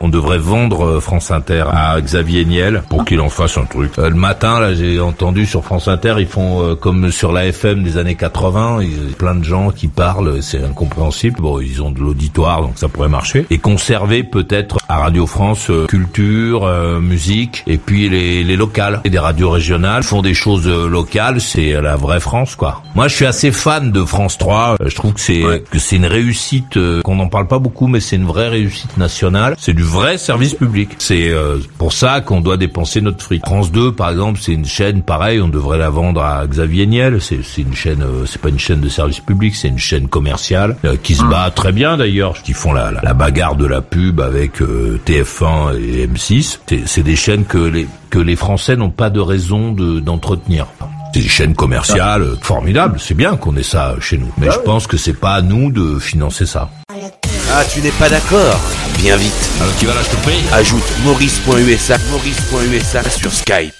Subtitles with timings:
[0.00, 3.92] On devrait vendre euh, France Inter à Xavier Niel pour qu'il en fasse un truc.
[3.98, 7.82] Euh, le matin, j'ai entendu sur France Inter, ils font euh, comme sur la FM
[7.82, 11.40] des années 80, il y a plein de gens qui parlent, c'est incompréhensible.
[11.40, 13.46] Bon, ils ont de l'auditoire, donc ça pourrait marcher.
[13.50, 19.00] Et conserver peut-être à Radio France euh, culture, euh, musique, et puis les, les locales.
[19.04, 22.82] Et des radios régionales font des choses euh, locales, c'est la vraie France, quoi.
[22.94, 24.76] Moi, je suis assez fan de France 3.
[24.80, 27.86] Euh, Je trouve que c'est que c'est une réussite, euh, qu'on n'en parle pas beaucoup,
[27.86, 29.54] mais c'est une vraie réussite nationale.
[29.58, 30.90] C'est du vrai service public.
[30.98, 33.44] C'est euh, pour ça qu'on doit dépenser notre fric.
[33.44, 37.20] France 2, par exemple, c'est une chaîne pareille, on devrait la vendre à Xavier Niel.
[37.20, 40.08] C'est c'est une chaîne, euh, c'est pas une chaîne de service public, c'est une chaîne
[40.08, 43.66] commerciale euh, qui se bat très bien d'ailleurs, qui font la, la, la bagarre de
[43.66, 46.58] la pub avec euh, TF1 et M6.
[46.86, 50.66] C'est- des chaînes que les que les Français n'ont pas de raison de- d'entretenir.
[51.14, 54.30] C'est des chaînes commerciales euh, formidables, c'est bien qu'on ait ça chez nous.
[54.38, 56.70] Mais je pense que c'est pas à nous de financer ça.
[57.50, 58.60] Ah, tu n'es pas d'accord
[58.98, 59.50] Bien vite.
[59.60, 60.40] Alors tu vas là, je te prie.
[60.52, 63.72] Ajoute maurice.usa maurice.usa sur Skype.